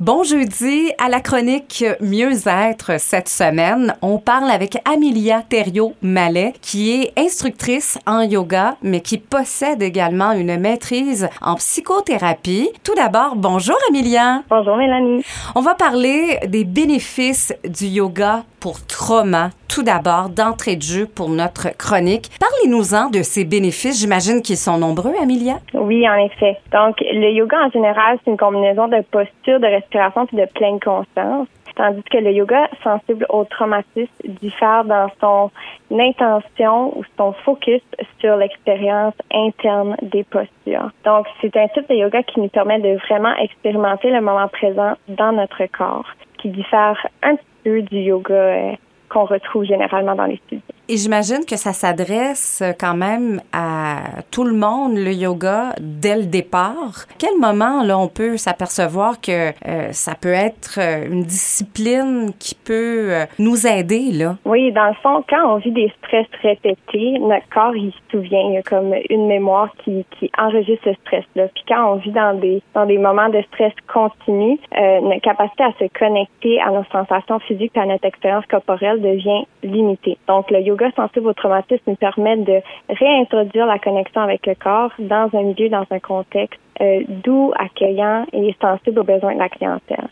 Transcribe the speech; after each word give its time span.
Bon 0.00 0.22
jeudi 0.22 0.90
à 0.96 1.10
la 1.10 1.20
chronique 1.20 1.84
Mieux-être 2.00 2.98
cette 2.98 3.28
semaine. 3.28 3.94
On 4.00 4.16
parle 4.16 4.50
avec 4.50 4.78
Amelia 4.90 5.42
Thériault-Mallet, 5.42 6.54
qui 6.62 6.90
est 6.90 7.12
instructrice 7.18 7.98
en 8.06 8.22
yoga, 8.22 8.78
mais 8.82 9.02
qui 9.02 9.18
possède 9.18 9.82
également 9.82 10.32
une 10.32 10.58
maîtrise 10.58 11.28
en 11.42 11.56
psychothérapie. 11.56 12.70
Tout 12.82 12.94
d'abord, 12.94 13.36
bonjour 13.36 13.76
Amelia. 13.90 14.42
Bonjour 14.48 14.78
Mélanie. 14.78 15.22
On 15.54 15.60
va 15.60 15.74
parler 15.74 16.38
des 16.48 16.64
bénéfices 16.64 17.52
du 17.68 17.84
yoga 17.84 18.44
pour 18.58 18.80
trauma. 18.86 19.50
Tout 19.72 19.84
d'abord, 19.84 20.30
d'entrée 20.30 20.74
de 20.74 20.82
jeu 20.82 21.06
pour 21.06 21.28
notre 21.28 21.68
chronique. 21.78 22.28
Parlez-nous-en 22.40 23.08
de 23.08 23.22
ces 23.22 23.44
bénéfices. 23.44 24.00
J'imagine 24.00 24.42
qu'ils 24.42 24.56
sont 24.56 24.78
nombreux, 24.78 25.14
Amelia. 25.22 25.58
Oui, 25.74 26.08
en 26.08 26.16
effet. 26.16 26.58
Donc, 26.72 26.96
le 27.00 27.30
yoga 27.30 27.56
en 27.66 27.70
général, 27.70 28.18
c'est 28.24 28.32
une 28.32 28.36
combinaison 28.36 28.88
de 28.88 29.00
posture, 29.12 29.60
de 29.60 29.66
respiration 29.66 30.26
et 30.32 30.36
de 30.36 30.46
pleine 30.52 30.80
conscience. 30.80 31.46
Tandis 31.76 32.02
que 32.02 32.18
le 32.18 32.32
yoga 32.32 32.68
sensible 32.82 33.24
au 33.28 33.44
traumatisme 33.44 34.10
diffère 34.42 34.84
dans 34.84 35.08
son 35.20 35.52
intention 35.96 36.98
ou 36.98 37.04
son 37.16 37.32
focus 37.44 37.80
sur 38.18 38.36
l'expérience 38.36 39.14
interne 39.32 39.94
des 40.02 40.24
postures. 40.24 40.90
Donc, 41.04 41.26
c'est 41.40 41.56
un 41.56 41.68
type 41.68 41.88
de 41.88 41.94
yoga 41.94 42.24
qui 42.24 42.40
nous 42.40 42.48
permet 42.48 42.80
de 42.80 42.98
vraiment 43.08 43.36
expérimenter 43.36 44.10
le 44.10 44.20
moment 44.20 44.48
présent 44.48 44.94
dans 45.06 45.30
notre 45.30 45.64
corps, 45.66 46.06
qui 46.38 46.48
diffère 46.48 47.06
un 47.22 47.36
petit 47.36 47.44
peu 47.62 47.82
du 47.82 47.98
yoga 47.98 48.34
euh, 48.34 48.72
qu'on 49.10 49.24
retrouve 49.26 49.64
généralement 49.64 50.14
dans 50.14 50.26
les 50.26 50.40
studios. 50.46 50.62
Et 50.92 50.96
j'imagine 50.96 51.44
que 51.48 51.54
ça 51.54 51.72
s'adresse 51.72 52.64
quand 52.80 52.96
même 52.96 53.40
à 53.52 54.22
tout 54.32 54.42
le 54.42 54.54
monde, 54.54 54.96
le 54.96 55.12
yoga, 55.12 55.72
dès 55.80 56.16
le 56.16 56.24
départ. 56.24 57.06
Quel 57.16 57.38
moment, 57.38 57.84
là, 57.84 57.96
on 57.96 58.08
peut 58.08 58.36
s'apercevoir 58.36 59.20
que 59.20 59.50
euh, 59.68 59.92
ça 59.92 60.16
peut 60.20 60.32
être 60.32 60.80
euh, 60.80 61.06
une 61.06 61.22
discipline 61.22 62.32
qui 62.40 62.56
peut 62.56 63.12
euh, 63.12 63.26
nous 63.38 63.68
aider, 63.68 64.10
là? 64.10 64.34
Oui, 64.44 64.72
dans 64.72 64.88
le 64.88 64.94
fond, 64.94 65.22
quand 65.30 65.54
on 65.54 65.58
vit 65.58 65.70
des 65.70 65.92
stress 65.98 66.26
répétés, 66.42 67.20
notre 67.20 67.48
corps, 67.50 67.76
il 67.76 67.92
se 67.92 68.10
souvient. 68.10 68.40
Il 68.48 68.54
y 68.54 68.56
a 68.56 68.62
comme 68.62 68.92
une 69.10 69.28
mémoire 69.28 69.70
qui, 69.84 70.04
qui 70.18 70.28
enregistre 70.36 70.86
ce 70.86 70.94
stress-là. 71.02 71.46
Puis 71.54 71.62
quand 71.68 71.92
on 71.92 71.96
vit 71.98 72.10
dans 72.10 72.36
des, 72.36 72.64
dans 72.74 72.86
des 72.86 72.98
moments 72.98 73.28
de 73.28 73.40
stress 73.52 73.72
continu, 73.86 74.58
notre 74.72 75.20
capacité 75.20 75.62
à 75.62 75.72
se 75.78 75.84
connecter 75.96 76.60
à 76.60 76.72
nos 76.72 76.84
sensations 76.90 77.38
physiques 77.38 77.76
et 77.76 77.80
à 77.80 77.86
notre 77.86 78.06
expérience 78.06 78.44
corporelle 78.46 79.00
devient 79.00 79.44
limitée. 79.62 80.18
Donc, 80.26 80.50
le 80.50 80.60
yoga 80.60 80.79
yoga 80.80 80.92
sensible 80.96 81.28
au 81.28 81.32
traumatisme 81.34 81.82
nous 81.86 81.96
permet 81.96 82.36
de 82.38 82.60
réintroduire 82.88 83.66
la 83.66 83.78
connexion 83.78 84.20
avec 84.22 84.46
le 84.46 84.54
corps 84.54 84.92
dans 84.98 85.28
un 85.32 85.42
milieu, 85.42 85.68
dans 85.68 85.86
un 85.90 85.98
contexte 85.98 86.60
euh, 86.80 87.02
doux, 87.08 87.52
accueillant 87.58 88.26
et 88.32 88.54
sensible 88.60 89.00
aux 89.00 89.04
besoins 89.04 89.34
de 89.34 89.38
la 89.38 89.48
clientèle. 89.48 90.08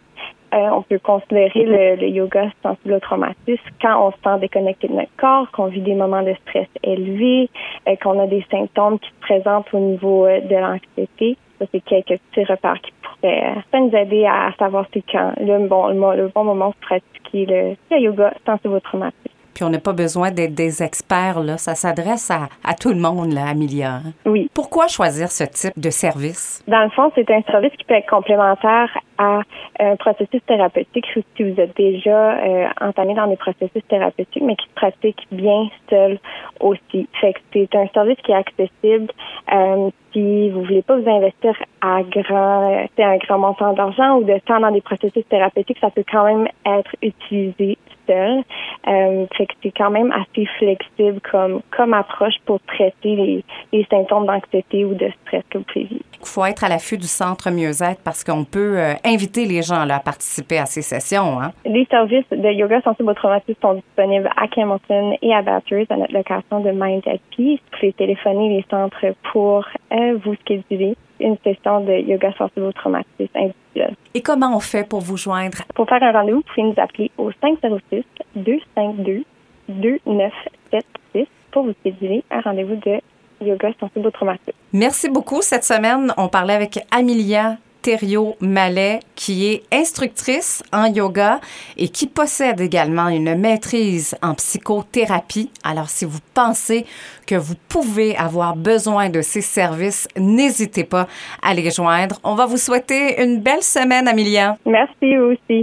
Euh, 0.54 0.70
on 0.72 0.82
peut 0.82 0.98
considérer 0.98 1.96
le, 1.96 2.08
yoga 2.08 2.50
sensible 2.62 2.94
au 2.94 3.00
traumatisme 3.00 3.62
quand 3.82 4.06
on 4.06 4.10
se 4.12 4.16
sent 4.24 4.40
déconnecté 4.40 4.88
de 4.88 4.94
notre 4.94 5.14
corps, 5.18 5.50
qu'on 5.50 5.66
vit 5.66 5.82
des 5.82 5.94
moments 5.94 6.22
de 6.22 6.34
stress 6.46 6.68
élevés, 6.82 7.50
euh, 7.86 7.96
qu'on 8.02 8.18
a 8.18 8.26
des 8.26 8.44
symptômes 8.50 8.98
qui 8.98 9.08
se 9.08 9.20
présentent 9.20 9.72
au 9.72 9.78
niveau 9.78 10.26
de 10.26 10.56
l'anxiété. 10.56 11.36
Ça, 11.58 11.66
c'est 11.72 11.80
quelques 11.80 12.20
petits 12.30 12.44
repères 12.44 12.80
qui 12.80 12.92
pourraient 13.02 13.54
nous 13.74 13.94
aider 13.94 14.24
à 14.26 14.52
savoir 14.58 14.86
c'est 14.94 15.02
quand 15.10 15.32
le 15.40 15.66
bon, 15.66 15.88
le, 15.88 16.28
bon 16.28 16.44
moment 16.44 16.72
pour 16.72 16.80
pratiquer 16.80 17.46
le, 17.46 17.76
le 17.90 18.00
yoga 18.00 18.32
sensible 18.46 18.74
au 18.74 18.80
traumatisme. 18.80 19.37
Puis 19.58 19.64
on 19.64 19.70
n'a 19.70 19.80
pas 19.80 19.92
besoin 19.92 20.30
d'être 20.30 20.54
des 20.54 20.84
experts, 20.84 21.40
là. 21.40 21.58
Ça 21.58 21.74
s'adresse 21.74 22.30
à, 22.30 22.48
à, 22.62 22.74
tout 22.74 22.90
le 22.90 23.00
monde, 23.00 23.32
là, 23.32 23.48
Amelia. 23.48 23.94
Hein. 23.94 24.12
Oui. 24.24 24.48
Pourquoi 24.54 24.86
choisir 24.86 25.32
ce 25.32 25.42
type 25.42 25.72
de 25.76 25.90
service? 25.90 26.62
Dans 26.68 26.84
le 26.84 26.90
fond, 26.90 27.10
c'est 27.16 27.28
un 27.28 27.42
service 27.42 27.72
qui 27.76 27.82
peut 27.82 27.94
être 27.94 28.08
complémentaire 28.08 28.96
à 29.18 29.40
un 29.80 29.96
processus 29.96 30.40
thérapeutique 30.46 31.06
si 31.12 31.42
vous 31.42 31.60
êtes 31.60 31.76
déjà 31.76 32.38
euh, 32.38 32.68
entamé 32.80 33.14
dans 33.14 33.26
des 33.26 33.36
processus 33.36 33.82
thérapeutiques, 33.88 34.44
mais 34.44 34.54
qui 34.54 34.66
se 34.68 34.74
pratiquent 34.74 35.26
bien 35.32 35.68
seul 35.90 36.20
aussi. 36.60 37.08
Fait 37.20 37.32
que 37.32 37.40
c'est 37.52 37.74
un 37.74 37.88
service 37.88 38.18
qui 38.24 38.30
est 38.30 38.36
accessible. 38.36 39.12
Euh, 39.52 39.90
si 40.12 40.50
vous 40.50 40.62
voulez 40.62 40.82
pas 40.82 40.98
vous 40.98 41.08
investir 41.08 41.54
à 41.80 42.02
grand, 42.02 42.86
un 42.98 43.16
grand 43.16 43.38
montant 43.38 43.72
d'argent 43.72 44.18
ou 44.18 44.24
de 44.24 44.38
temps 44.40 44.60
dans 44.60 44.70
des 44.70 44.80
processus 44.80 45.26
thérapeutiques, 45.28 45.78
ça 45.80 45.90
peut 45.90 46.04
quand 46.10 46.24
même 46.24 46.48
être 46.66 46.90
utilisé 47.02 47.78
seul. 48.06 48.42
Euh, 48.88 49.26
fait 49.36 49.46
que 49.46 49.54
c'est 49.62 49.72
quand 49.76 49.90
même 49.90 50.12
assez 50.12 50.46
flexible 50.58 51.20
comme, 51.30 51.60
comme 51.76 51.94
approche 51.94 52.34
pour 52.46 52.60
traiter 52.60 53.16
les, 53.16 53.44
les 53.72 53.86
symptômes 53.90 54.26
d'anxiété 54.26 54.84
ou 54.84 54.94
de 54.94 55.10
stress 55.22 55.44
que 55.50 55.58
vous 55.58 55.64
pouvez 55.64 55.84
vivre. 55.84 56.04
Il 56.28 56.30
faut 56.30 56.44
être 56.44 56.62
à 56.62 56.68
l'affût 56.68 56.98
du 56.98 57.06
centre 57.06 57.50
mieux-être 57.50 58.02
parce 58.04 58.22
qu'on 58.22 58.44
peut 58.44 58.78
euh, 58.78 58.92
inviter 59.02 59.46
les 59.46 59.62
gens 59.62 59.86
là, 59.86 59.96
à 59.96 60.00
participer 60.00 60.58
à 60.58 60.66
ces 60.66 60.82
sessions. 60.82 61.40
Hein? 61.40 61.52
Les 61.64 61.86
services 61.86 62.28
de 62.30 62.52
yoga 62.52 62.82
sensible 62.82 63.08
au 63.08 63.14
traumatisme 63.14 63.58
sont 63.62 63.74
disponibles 63.74 64.28
à 64.36 64.44
Hamilton 64.54 65.14
et 65.22 65.34
à 65.34 65.40
Bathurst 65.40 65.90
à 65.90 65.96
notre 65.96 66.12
location 66.12 66.60
de 66.60 66.70
Mind 66.70 67.02
at 67.06 67.16
Peace. 67.34 67.60
Vous 67.72 67.78
pouvez 67.78 67.92
téléphoner 67.94 68.50
les 68.50 68.64
centres 68.70 69.06
pour 69.32 69.64
euh, 69.90 70.18
vous 70.22 70.34
scheduler 70.44 70.98
une 71.18 71.38
session 71.42 71.80
de 71.80 71.94
yoga 71.94 72.30
sensible 72.36 72.66
au 72.66 72.72
traumatisme 72.72 73.34
individuel. 73.34 73.96
Et 74.12 74.20
comment 74.20 74.54
on 74.54 74.60
fait 74.60 74.86
pour 74.86 75.00
vous 75.00 75.16
joindre? 75.16 75.56
Pour 75.74 75.88
faire 75.88 76.02
un 76.02 76.12
rendez-vous, 76.12 76.40
vous 76.40 76.54
pouvez 76.54 76.66
nous 76.66 76.74
appeler 76.76 77.10
au 77.16 77.30
506 77.40 78.04
252 78.36 79.24
2976 79.70 81.26
pour 81.52 81.64
vous 81.64 81.72
scheduler 81.80 82.22
un 82.30 82.42
rendez-vous 82.42 82.76
de 82.76 83.00
yoga 83.40 83.70
sensible 83.78 84.06
au 84.06 84.10
traumatisme. 84.10 84.52
Merci 84.72 85.08
beaucoup. 85.08 85.42
Cette 85.42 85.64
semaine, 85.64 86.12
on 86.16 86.28
parlait 86.28 86.54
avec 86.54 86.80
Amelia 86.90 87.56
Thériault-Mallet, 87.82 89.00
qui 89.14 89.46
est 89.46 89.62
instructrice 89.72 90.62
en 90.72 90.86
yoga 90.86 91.40
et 91.76 91.88
qui 91.88 92.06
possède 92.06 92.60
également 92.60 93.08
une 93.08 93.34
maîtrise 93.34 94.14
en 94.20 94.34
psychothérapie. 94.34 95.50
Alors, 95.64 95.88
si 95.88 96.04
vous 96.04 96.18
pensez 96.34 96.84
que 97.26 97.34
vous 97.34 97.54
pouvez 97.68 98.16
avoir 98.16 98.56
besoin 98.56 99.08
de 99.10 99.22
ces 99.22 99.40
services, 99.40 100.08
n'hésitez 100.16 100.84
pas 100.84 101.06
à 101.42 101.54
les 101.54 101.70
joindre. 101.70 102.18
On 102.24 102.34
va 102.34 102.46
vous 102.46 102.56
souhaiter 102.56 103.22
une 103.22 103.40
belle 103.40 103.62
semaine, 103.62 104.08
Amelia. 104.08 104.56
Merci, 104.66 105.16
vous 105.16 105.32
aussi. 105.32 105.56